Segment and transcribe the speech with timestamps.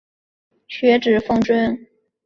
[0.03, 1.41] 同受士人学子尊
[1.77, 1.87] 奉。